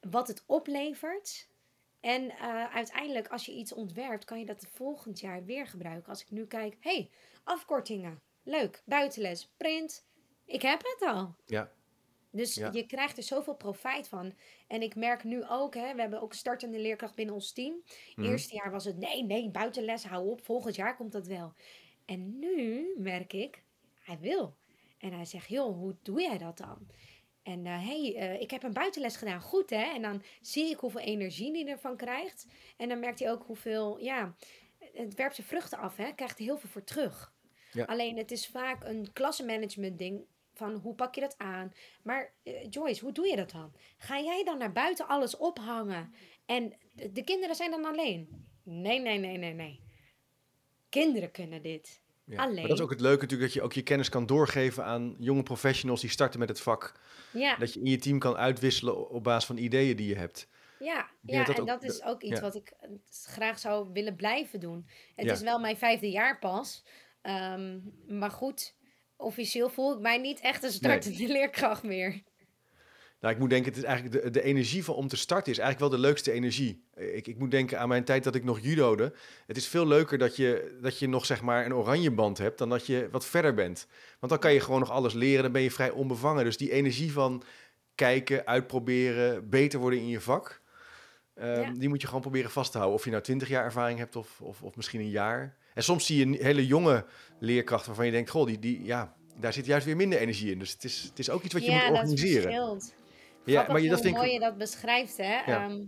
[0.00, 1.48] Wat het oplevert.
[2.04, 6.08] En uh, uiteindelijk, als je iets ontwerpt, kan je dat volgend jaar weer gebruiken.
[6.08, 7.10] Als ik nu kijk, hey,
[7.44, 10.06] afkortingen, leuk, buitenles, print,
[10.44, 11.34] ik heb het al.
[11.46, 11.70] Ja.
[12.30, 14.34] Dus je krijgt er zoveel profijt van.
[14.66, 17.82] En ik merk nu ook, hè, we hebben ook startende leerkracht binnen ons team.
[18.14, 21.52] Mm Eerste jaar was het, nee, nee, buitenles, hou op, volgend jaar komt dat wel.
[22.04, 23.62] En nu merk ik,
[24.00, 24.56] hij wil.
[24.98, 26.86] En hij zegt, joh, hoe doe jij dat dan?
[27.44, 29.92] En hé, uh, hey, uh, ik heb een buitenles gedaan, goed hè?
[29.94, 32.46] En dan zie ik hoeveel energie hij ervan krijgt.
[32.76, 34.34] En dan merkt hij ook hoeveel, ja,
[34.78, 36.12] het werpt zijn vruchten af, hè?
[36.12, 37.32] Krijgt er heel veel voor terug.
[37.72, 37.84] Ja.
[37.84, 41.72] Alleen het is vaak een klassenmanagement ding van hoe pak je dat aan.
[42.02, 43.72] Maar uh, Joyce, hoe doe je dat dan?
[43.96, 46.14] Ga jij dan naar buiten alles ophangen
[46.46, 48.46] en de kinderen zijn dan alleen?
[48.62, 49.80] Nee, nee, nee, nee, nee.
[50.88, 52.02] Kinderen kunnen dit.
[52.26, 52.54] Ja, Alleen.
[52.54, 55.16] Maar dat is ook het leuke natuurlijk, dat je ook je kennis kan doorgeven aan
[55.18, 57.00] jonge professionals die starten met het vak.
[57.32, 57.56] Ja.
[57.56, 60.48] Dat je in je team kan uitwisselen op basis van ideeën die je hebt.
[60.78, 64.60] Ja, ja dat en dat is ook iets wat ik eh, graag zou willen blijven
[64.60, 64.88] doen.
[65.14, 66.84] Het is wel mijn vijfde jaar pas.
[67.22, 68.74] Um, maar goed,
[69.16, 72.22] officieel voel ik mij niet echt een startende leerkracht meer.
[73.24, 75.58] Nou, ik moet denken, het is eigenlijk de, de energie van om te starten is
[75.58, 76.84] eigenlijk wel de leukste energie.
[76.94, 79.12] Ik, ik moet denken aan mijn tijd dat ik nog judode.
[79.46, 82.58] Het is veel leuker dat je, dat je nog zeg maar een oranje band hebt
[82.58, 83.86] dan dat je wat verder bent.
[84.18, 86.44] Want dan kan je gewoon nog alles leren, dan ben je vrij onbevangen.
[86.44, 87.42] Dus die energie van
[87.94, 90.60] kijken, uitproberen, beter worden in je vak,
[91.34, 92.98] ehm, die moet je gewoon proberen vast te houden.
[92.98, 95.56] Of je nou twintig jaar ervaring hebt of, of, of misschien een jaar.
[95.74, 97.04] En soms zie je een hele jonge
[97.38, 100.58] leerkracht waarvan je denkt, goh, die, die, ja, daar zit juist weer minder energie in.
[100.58, 102.50] Dus het is, het is ook iets wat je moet organiseren.
[102.50, 102.92] Ja, dat
[103.44, 105.36] ja, maar je, dat vind mooi je dat beschrijft, hè?
[105.36, 105.84] Ehm,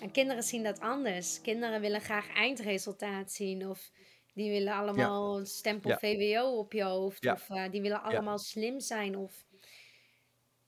[0.00, 1.40] en kinderen zien dat anders.
[1.40, 3.90] Kinderen willen graag eindresultaat zien of
[4.34, 8.80] die willen allemaal een stempel VWO op je hoofd of uh, die willen allemaal slim
[8.80, 9.44] zijn of...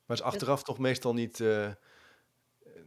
[0.06, 1.38] Maar is achteraf toch meestal niet...
[1.38, 1.72] Uh,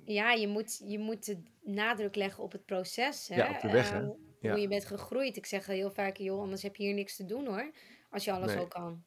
[0.05, 3.27] ja, je moet, je moet de nadruk leggen op het proces.
[3.27, 3.35] Hè?
[3.35, 4.01] Ja, op de weg, hè?
[4.01, 5.37] Uh, hoe je bent gegroeid.
[5.37, 7.71] Ik zeg heel vaak, joh, anders heb je hier niks te doen hoor.
[8.09, 8.59] Als je alles nee.
[8.63, 9.03] ook kan.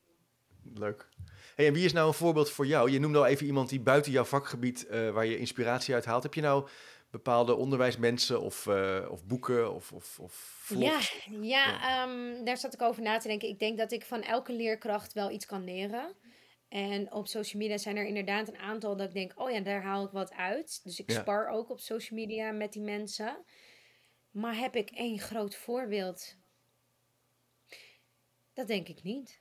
[0.75, 1.09] Leuk.
[1.59, 2.91] Hey, en wie is nou een voorbeeld voor jou?
[2.91, 6.23] Je noemde al even iemand die buiten jouw vakgebied, uh, waar je inspiratie uit haalt.
[6.23, 6.69] Heb je nou
[7.11, 12.09] bepaalde onderwijsmensen of, uh, of boeken of, of, of Ja, ja, ja.
[12.09, 13.49] Um, daar zat ik over na te denken.
[13.49, 16.15] Ik denk dat ik van elke leerkracht wel iets kan leren.
[16.69, 19.83] En op social media zijn er inderdaad een aantal dat ik denk, oh ja, daar
[19.83, 20.81] haal ik wat uit.
[20.85, 23.45] Dus ik spar ook op social media met die mensen.
[24.31, 26.37] Maar heb ik één groot voorbeeld?
[28.53, 29.41] Dat denk ik niet.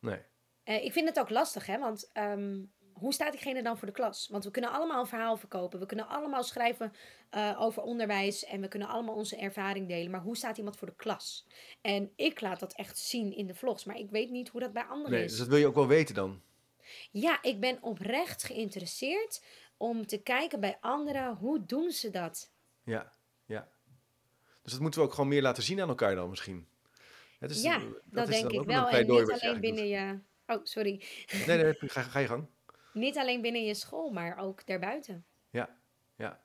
[0.00, 0.18] Nee.
[0.64, 3.94] Uh, ik vind het ook lastig, hè, want um, hoe staat diegene dan voor de
[3.94, 4.28] klas?
[4.28, 5.78] Want we kunnen allemaal een verhaal verkopen.
[5.78, 6.92] We kunnen allemaal schrijven
[7.30, 10.10] uh, over onderwijs en we kunnen allemaal onze ervaring delen.
[10.10, 11.46] Maar hoe staat iemand voor de klas?
[11.80, 14.72] En ik laat dat echt zien in de vlogs, maar ik weet niet hoe dat
[14.72, 15.30] bij anderen nee, is.
[15.30, 16.42] Dus dat wil je ook wel weten dan?
[17.10, 19.44] Ja, ik ben oprecht geïnteresseerd
[19.76, 22.52] om te kijken bij anderen, hoe doen ze dat?
[22.84, 23.12] Ja,
[23.46, 23.68] ja.
[24.62, 26.68] Dus dat moeten we ook gewoon meer laten zien aan elkaar dan misschien.
[27.38, 28.88] Het is, ja, dat, dat denk ik wel.
[28.88, 31.02] En niet alleen binnen je Oh, sorry.
[31.46, 32.46] Nee, nee, ga, ga je gang.
[32.92, 35.24] Niet alleen binnen je school, maar ook daarbuiten.
[35.50, 35.76] Ja,
[36.16, 36.40] ja.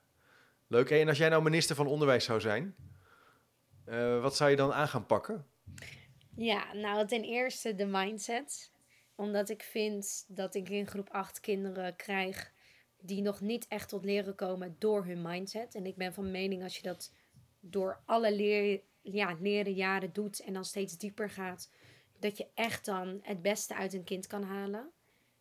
[0.66, 0.90] Leuk.
[0.90, 2.74] En als jij nou minister van Onderwijs zou zijn,
[4.20, 5.46] wat zou je dan aan gaan pakken?
[6.36, 8.72] Ja, nou ten eerste de mindset.
[9.14, 12.52] Omdat ik vind dat ik in groep 8 kinderen krijg
[13.00, 15.74] die nog niet echt tot leren komen door hun mindset.
[15.74, 17.12] En ik ben van mening als je dat
[17.60, 21.70] door alle leer, ja, leren jaren doet en dan steeds dieper gaat,
[22.20, 24.90] dat je echt dan het beste uit een kind kan halen.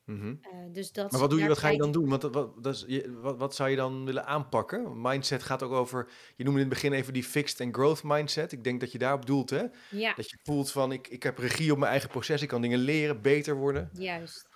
[0.10, 0.36] Mhm.
[0.42, 2.10] Eh, dus dat, maar wat, doe je, wat ga je dan doen?
[2.10, 5.02] Wat, wat, dat is, wat, wat zou je dan willen aanpakken?
[5.02, 8.52] Mindset gaat ook over, je noemde in het begin even die fixed and growth mindset.
[8.52, 9.64] Ik denk dat je daarop doelt, hè?
[9.90, 10.14] Ja.
[10.14, 12.80] Dat je voelt van, ik, ik heb regie op mijn eigen proces, ik kan dingen
[12.80, 13.90] leren, beter worden.
[13.94, 14.48] Juist.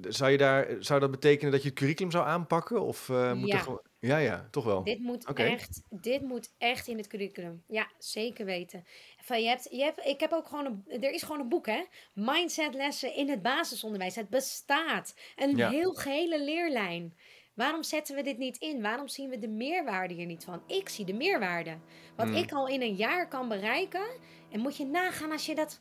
[0.00, 2.82] Zou, je daar, zou dat betekenen dat je het curriculum zou aanpakken?
[2.82, 3.66] Of, uh, moet ja.
[3.66, 4.82] Er ja, ja, toch wel.
[4.82, 7.62] Dit moet, echt, dit moet echt in het curriculum.
[7.66, 8.84] Ja, zeker weten.
[9.24, 11.66] Van, je hebt, je hebt, ik heb ook gewoon een, er is gewoon een boek,
[11.66, 11.84] hè?
[12.12, 14.14] Mindset lessen in het basisonderwijs.
[14.14, 15.14] Het bestaat.
[15.36, 17.14] Een heel gehele leerlijn.
[17.54, 18.82] Waarom zetten we dit niet in?
[18.82, 20.62] Waarom zien we de meerwaarde hier niet van?
[20.66, 21.78] Ik zie de meerwaarde.
[22.16, 22.36] Wat hmm.
[22.36, 24.06] ik al in een jaar kan bereiken.
[24.50, 25.78] En moet je nagaan als je dat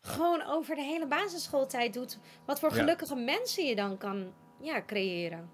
[0.00, 2.18] gewoon over de hele basisschooltijd doet.
[2.46, 5.50] Wat voor gelukkige mensen je dan kan ja, creëren.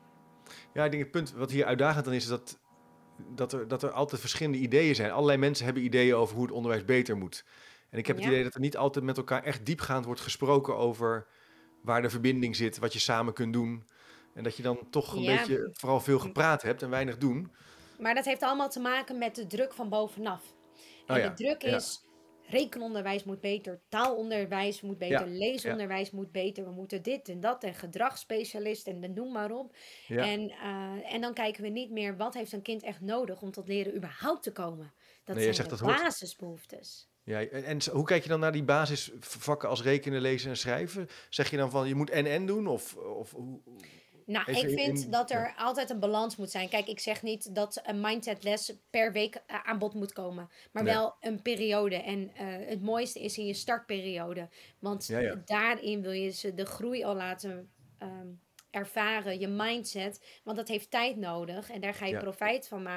[0.74, 2.60] Ja, ik denk het punt wat hier uitdagend dan is, is dat,
[3.28, 5.10] dat, er, dat er altijd verschillende ideeën zijn.
[5.10, 7.44] Allerlei mensen hebben ideeën over hoe het onderwijs beter moet.
[7.90, 10.76] En ik heb het idee dat er niet altijd met elkaar echt diepgaand wordt gesproken
[10.76, 11.26] over
[11.82, 13.84] waar de verbinding zit, wat je samen kunt doen.
[14.34, 17.52] En dat je dan toch een beetje vooral veel gepraat hebt en weinig doen.
[17.98, 20.42] Maar dat heeft allemaal te maken met de druk van bovenaf.
[21.06, 22.04] En oh de druk is,
[22.52, 26.64] rekenonderwijs moet beter, taalonderwijs moet beter, leesonderwijs moet beter.
[26.64, 29.76] We moeten dit en dat en gedragsspecialist en noem maar op.
[30.08, 33.50] En, uh, en dan kijken we niet meer wat heeft een kind echt nodig om
[33.50, 34.92] tot leren überhaupt te komen.
[35.24, 37.10] Dat zijn de basisbehoeftes.
[37.24, 41.08] Ja, en hoe kijk je dan naar die basisvakken als rekenen, lezen en schrijven?
[41.28, 42.66] Zeg je dan van je moet en-en doen?
[42.66, 43.60] Of, of hoe,
[44.26, 46.68] nou, ik vind dat er altijd een balans moet zijn.
[46.68, 50.50] Kijk, ik zeg niet dat een mindsetles per week uh, aan bod moet komen.
[50.72, 51.96] Maar wel een periode.
[51.96, 52.30] En uh,
[52.68, 54.48] het mooiste is in je startperiode.
[54.78, 55.10] Want
[55.44, 57.70] daarin wil je ze de groei al laten
[58.02, 59.40] um, ervaren.
[59.40, 60.40] Je mindset.
[60.44, 61.70] Want dat heeft tijd nodig.
[61.70, 62.88] En daar ga je profijt van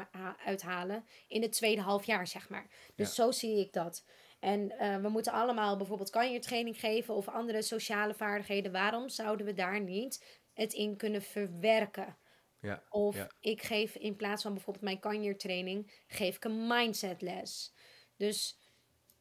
[0.45, 2.67] uithalen in het tweede half jaar, zeg maar.
[2.95, 4.03] Dus zo zie ik dat.
[4.39, 8.71] En uh, we moeten allemaal bijvoorbeeld kanjertraining geven of andere sociale vaardigheden.
[8.71, 12.17] Waarom zouden we daar niet het in kunnen verwerken.
[12.61, 17.73] Ja, of ik geef in plaats van bijvoorbeeld mijn kanjertraining, geef ik een mindset les.
[18.17, 18.59] Dus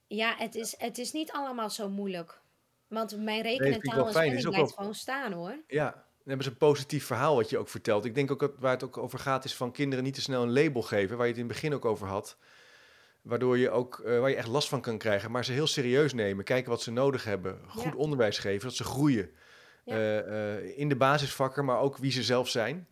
[0.06, 2.42] ja, het is, het is niet allemaal zo moeilijk.
[2.88, 5.62] Want mijn rekenen taal en spelling blijft gewoon staan hoor.
[5.66, 8.04] Ja, dan hebben ze een positief verhaal wat je ook vertelt.
[8.04, 10.42] Ik denk ook dat waar het ook over gaat is van kinderen niet te snel
[10.42, 12.36] een label geven, waar je het in het begin ook over had.
[13.22, 16.12] Waardoor je ook, uh, waar je echt last van kan krijgen, maar ze heel serieus
[16.12, 16.44] nemen.
[16.44, 17.60] Kijken wat ze nodig hebben.
[17.66, 19.30] Goed onderwijs geven, dat ze groeien.
[19.84, 22.88] Eh, eh, in de basisvakken, maar ook wie ze zelf zijn.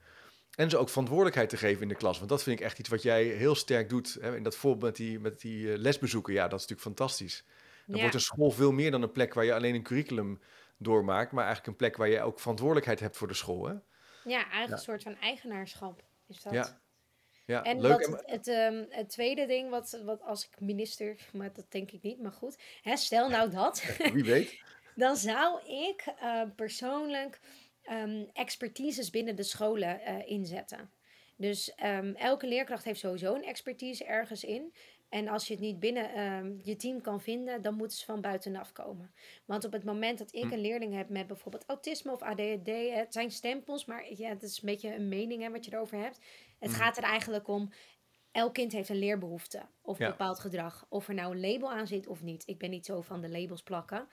[0.55, 2.19] En ze ook verantwoordelijkheid te geven in de klas.
[2.19, 4.19] Want dat vind ik echt iets wat jij heel sterk doet.
[4.21, 6.33] Hè, in dat voorbeeld met die, met die eh, lesbezoeken.
[6.33, 7.45] Ja, dat is natuurlijk fantastisch.
[7.87, 10.41] Dan wordt een school veel meer dan een plek waar je alleen een curriculum
[10.77, 11.33] doormaakt.
[11.33, 13.67] Maar eigenlijk een plek waar je ook verantwoordelijkheid hebt voor de school.
[13.67, 13.75] Hè?
[14.25, 16.53] Ja, eigenlijk een soort van eigenaarschap is dat.
[16.53, 16.81] Ja.
[17.45, 18.07] Ja, en leuk.
[18.07, 22.03] Wat, het, um, het tweede ding, wat, wat als ik minister, maar dat denk ik
[22.03, 22.59] niet, maar goed.
[22.83, 23.83] Hè, stel nou dat.
[24.13, 24.59] Wie weet.
[24.95, 27.41] dan zou ik uh, persoonlijk
[27.91, 30.91] um, expertises binnen de scholen uh, inzetten.
[31.37, 34.75] Dus um, elke leerkracht heeft sowieso een expertise ergens in.
[35.09, 38.21] En als je het niet binnen um, je team kan vinden, dan moeten ze van
[38.21, 39.15] buitenaf komen.
[39.45, 40.53] Want op het moment dat ik hm.
[40.53, 44.57] een leerling heb met bijvoorbeeld autisme of ADHD, het zijn stempels, maar ja, het is
[44.57, 46.19] een beetje een mening hè, wat je erover hebt.
[46.59, 46.77] Het hm.
[46.77, 47.73] gaat er eigenlijk om,
[48.33, 50.87] elk kind heeft een leerbehoefte of een bepaald gedrag.
[50.89, 52.43] Of er nou een label aan zit of niet.
[52.47, 54.09] Ik ben niet zo van de labels plakken.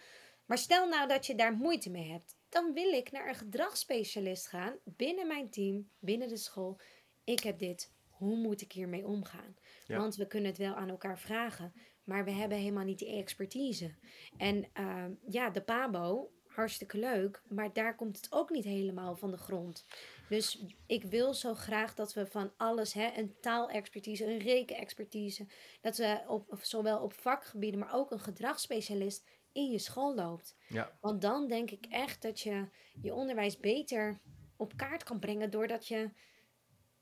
[0.49, 4.47] Maar stel nou dat je daar moeite mee hebt, dan wil ik naar een gedragsspecialist
[4.47, 6.79] gaan binnen mijn team, binnen de school.
[7.23, 7.93] Ik heb dit.
[8.09, 9.55] Hoe moet ik hiermee omgaan?
[9.87, 13.95] Want we kunnen het wel aan elkaar vragen, maar we hebben helemaal niet die expertise.
[14.37, 19.31] En ehm, ja, de PABO, hartstikke leuk, maar daar komt het ook niet helemaal van
[19.31, 19.85] de grond.
[20.29, 25.47] Dus ik wil zo graag dat we van alles, hè, een taalexpertise, een rekenexpertise,
[25.81, 29.23] dat we op, zowel op vakgebieden, maar ook een gedragsspecialist
[29.59, 30.55] in je school loopt.
[30.67, 30.97] Ja.
[31.01, 32.67] Want dan denk ik echt dat je
[33.01, 34.19] je onderwijs beter
[34.55, 36.09] op kaart kan brengen doordat je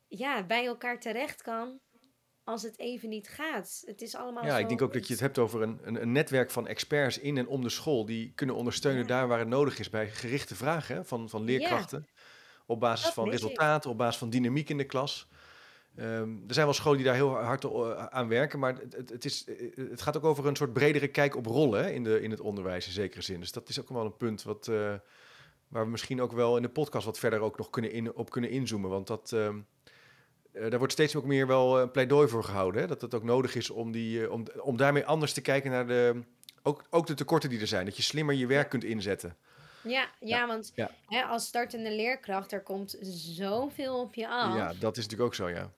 [0.07, 1.79] ja, bij elkaar terecht kan
[2.43, 3.83] als het even niet gaat.
[3.85, 4.45] Het is allemaal.
[4.45, 7.19] Ja, ik denk ook dat je het hebt over een, een, een, netwerk van experts
[7.19, 10.55] in en om de school die kunnen ondersteunen daar waar het nodig is bij gerichte
[10.55, 12.07] vragen van, van leerkrachten.
[12.65, 15.27] Op basis van resultaten, op basis van dynamiek in de klas.
[15.97, 19.25] Ehm, er zijn wel scholen die daar heel hard eh, aan werken, maar het, het,
[19.25, 22.31] is, eh, het gaat ook over een soort bredere kijk op rollen in, de, in
[22.31, 23.39] het onderwijs in zekere zin.
[23.39, 24.93] Dus dat is ook wel een punt wat, uh,
[25.67, 28.29] waar we misschien ook wel in de podcast wat verder ook nog kunnen in, op
[28.29, 28.89] kunnen inzoomen.
[28.89, 29.59] Want dat, ehm,
[30.51, 32.81] daar wordt steeds ook meer wel een pleidooi voor gehouden.
[32.81, 32.87] Hè?
[32.87, 36.23] Dat het ook nodig is om, die, om, om daarmee anders te kijken naar de,
[36.63, 37.85] ook, ook de tekorten die er zijn.
[37.85, 39.37] Dat je slimmer je werk kunt inzetten.
[39.81, 40.73] Ja, ja, want
[41.07, 44.55] Hè, als startende leerkracht, er komt zoveel op je af.
[44.55, 45.71] Ja, dat is natuurlijk ook zo, ja.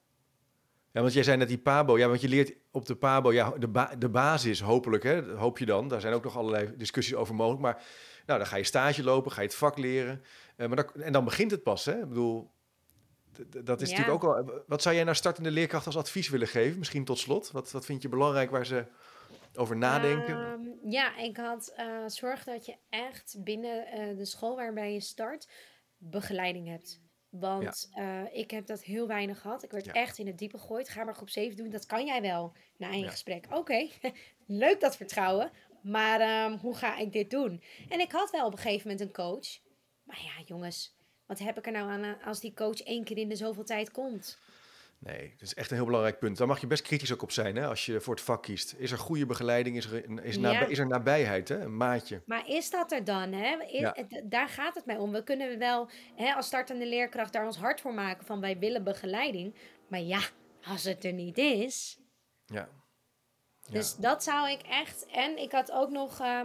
[0.92, 1.98] Ja, want jij zei net die Pabo.
[1.98, 5.58] Ja, want je leert op de Pabo, ja, de, ba de basis hopelijk, hè, hoop
[5.58, 5.88] je dan.
[5.88, 7.62] Daar zijn ook nog allerlei discussies over mogelijk.
[7.62, 7.84] Maar
[8.26, 10.24] nou, dan ga je stage lopen, ga je het vak leren.
[10.58, 12.00] Uh, maar dan, en dan begint het pas, hè.
[12.00, 12.52] Ik bedoel,
[13.64, 14.64] dat is natuurlijk ook al...
[14.68, 16.78] Wat zou jij nou startende leerkracht als advies willen geven?
[16.78, 17.52] Misschien tot slot.
[17.52, 18.86] Wat, wat vind je belangrijk waar ze
[19.56, 20.36] over nadenken?
[20.36, 23.86] Ehm, ja, ik had uh, zorg dat je echt binnen
[24.18, 25.48] de school waarbij je start
[25.98, 27.02] begeleiding hebt.
[27.30, 29.64] Want uh, ik heb dat heel weinig gehad.
[29.64, 30.90] Ik werd echt in het diepe gegooid.
[30.90, 32.54] Ga maar groep 7 doen, dat kan jij wel.
[32.78, 33.10] Na een ja.
[33.10, 33.46] gesprek.
[33.52, 33.88] Oké,
[34.46, 35.52] leuk dat vertrouwen.
[35.82, 37.64] Maar um, hoe ga ik dit doen?
[37.90, 39.60] En ik had wel op een gegeven moment een coach.
[40.04, 43.30] Maar ja, jongens, wat heb ik er nou aan als die coach één keer in
[43.30, 44.40] de zoveel tijd komt?
[45.00, 46.38] Nee, dat is echt een heel belangrijk punt.
[46.38, 48.76] Daar mag je best kritisch ook op zijn hè, als je voor het vak kiest.
[48.78, 49.78] Is er goede begeleiding?
[49.78, 50.24] Is er,
[50.70, 51.60] is, er nabijheid, hè?
[51.60, 52.22] een maatje?
[52.26, 53.34] Maar is dat er dan?
[53.34, 53.58] Hè?
[54.24, 55.12] Daar gaat het mij om.
[55.12, 58.84] We kunnen wel hè, als startende leerkracht daar ons hard voor maken van wij willen
[58.84, 59.56] begeleiding.
[59.88, 60.22] Maar ja,
[60.68, 62.00] als het er niet is.
[62.46, 62.70] Ja.
[63.72, 65.06] Dus dat zou ik echt.
[65.06, 66.22] En ik had ook nog.
[66.22, 66.42] Uh,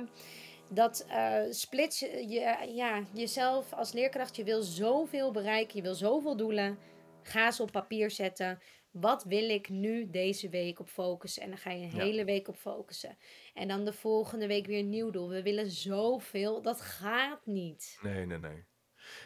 [0.69, 4.37] dat uh, splits je, ja, jezelf als leerkracht.
[4.37, 6.79] Je wil zoveel bereiken, je wil zoveel doelen
[7.27, 8.61] Ga ze op papier zetten.
[8.91, 11.43] Wat wil ik nu deze week op focussen?
[11.43, 13.17] En dan ga je een hele week op focussen.
[13.55, 15.29] En dan de volgende week weer een nieuw doel.
[15.29, 16.63] We willen zoveel.
[16.63, 17.99] Dat gaat niet.
[18.03, 18.65] Nee, nee, nee.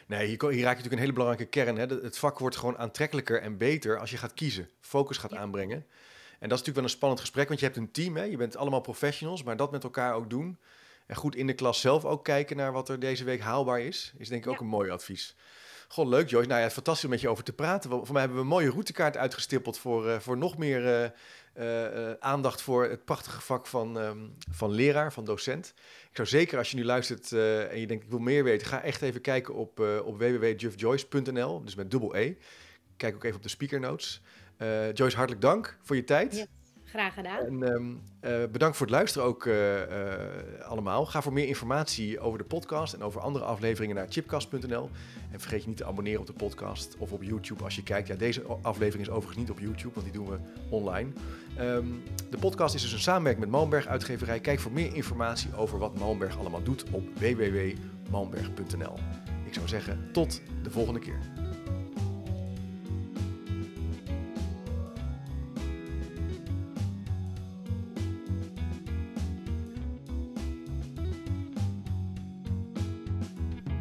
[0.07, 1.77] Nee, hier, hier raak je natuurlijk een hele belangrijke kern.
[1.77, 1.85] Hè?
[1.85, 5.85] Het vak wordt gewoon aantrekkelijker en beter als je gaat kiezen, focus gaat aanbrengen.
[6.39, 8.23] En dat is natuurlijk wel een spannend gesprek, want je hebt een team, hè?
[8.23, 10.59] je bent allemaal professionals, maar dat met elkaar ook doen.
[11.05, 14.13] En goed in de klas zelf ook kijken naar wat er deze week haalbaar is,
[14.17, 15.35] is denk ik ook een mooi advies.
[15.91, 16.47] Goh, leuk Joyce.
[16.47, 17.89] Nou ja, fantastisch om met je over te praten.
[17.89, 21.11] Voor mij hebben we een mooie routekaart uitgestippeld voor, uh, voor nog meer
[21.57, 25.73] uh, aandacht voor het prachtige vak van, um, van leraar, van docent.
[26.09, 28.81] Ik zou zeker als je nu luistert en je denkt ik wil meer weten, ga
[28.81, 30.19] echt even kijken op, op
[31.63, 32.35] dus met dubbel E.
[32.97, 34.21] Kijk ook even op de speaker notes.
[34.93, 36.47] Joyce, hartelijk dank voor je tijd.
[36.89, 37.45] Graag gedaan.
[37.45, 39.85] En um, uh, bedankt voor het luisteren ook uh, uh,
[40.67, 41.05] allemaal.
[41.05, 44.89] Ga voor meer informatie over de podcast en over andere afleveringen naar chipcast.nl.
[45.31, 48.07] En vergeet je niet te abonneren op de podcast of op YouTube als je kijkt.
[48.07, 50.37] Ja, deze aflevering is overigens niet op YouTube, want die doen we
[50.69, 51.09] online.
[51.59, 54.39] Um, de podcast is dus een samenwerking met Malmberg Uitgeverij.
[54.39, 58.93] Kijk voor meer informatie over wat Malmberg allemaal doet op www.malmberg.nl.
[59.45, 61.19] Ik zou zeggen, tot de volgende keer.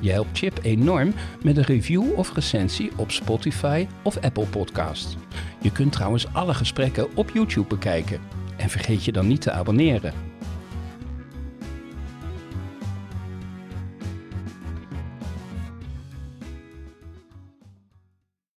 [0.00, 5.16] Je helpt Chip enorm met een review of recensie op Spotify of Apple Podcast.
[5.60, 8.20] Je kunt trouwens alle gesprekken op YouTube bekijken.
[8.56, 10.23] En vergeet je dan niet te abonneren.